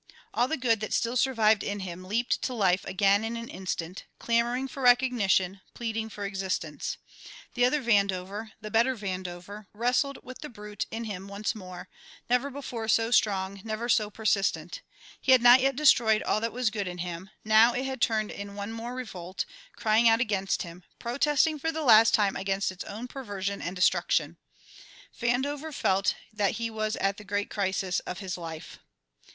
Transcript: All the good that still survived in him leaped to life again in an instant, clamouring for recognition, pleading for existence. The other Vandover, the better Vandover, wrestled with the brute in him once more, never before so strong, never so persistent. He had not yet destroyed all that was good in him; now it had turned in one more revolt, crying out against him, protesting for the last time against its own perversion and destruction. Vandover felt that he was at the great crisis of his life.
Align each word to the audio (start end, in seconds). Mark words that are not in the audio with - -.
All 0.33 0.47
the 0.47 0.57
good 0.57 0.79
that 0.79 0.95
still 0.95 1.15
survived 1.15 1.61
in 1.61 1.81
him 1.81 2.03
leaped 2.03 2.41
to 2.41 2.55
life 2.55 2.83
again 2.85 3.23
in 3.23 3.37
an 3.37 3.47
instant, 3.47 4.05
clamouring 4.17 4.67
for 4.67 4.81
recognition, 4.81 5.61
pleading 5.75 6.09
for 6.09 6.25
existence. 6.25 6.97
The 7.53 7.65
other 7.65 7.83
Vandover, 7.83 8.51
the 8.61 8.71
better 8.71 8.95
Vandover, 8.97 9.67
wrestled 9.75 10.17
with 10.23 10.39
the 10.39 10.49
brute 10.49 10.87
in 10.89 11.03
him 11.03 11.27
once 11.27 11.53
more, 11.53 11.87
never 12.31 12.49
before 12.49 12.87
so 12.87 13.11
strong, 13.11 13.61
never 13.63 13.87
so 13.87 14.09
persistent. 14.09 14.81
He 15.21 15.33
had 15.33 15.41
not 15.43 15.61
yet 15.61 15.75
destroyed 15.75 16.23
all 16.23 16.39
that 16.41 16.51
was 16.51 16.71
good 16.71 16.87
in 16.87 16.97
him; 16.97 17.29
now 17.45 17.73
it 17.75 17.85
had 17.85 18.01
turned 18.01 18.31
in 18.31 18.55
one 18.55 18.71
more 18.71 18.95
revolt, 18.95 19.45
crying 19.75 20.09
out 20.09 20.19
against 20.19 20.63
him, 20.63 20.83
protesting 20.97 21.59
for 21.59 21.71
the 21.71 21.83
last 21.83 22.15
time 22.15 22.35
against 22.35 22.71
its 22.71 22.83
own 22.85 23.07
perversion 23.07 23.61
and 23.61 23.75
destruction. 23.75 24.37
Vandover 25.15 25.71
felt 25.71 26.15
that 26.33 26.53
he 26.53 26.71
was 26.71 26.95
at 26.95 27.17
the 27.17 27.23
great 27.23 27.51
crisis 27.51 27.99
of 27.99 28.17
his 28.17 28.35
life. 28.35 28.79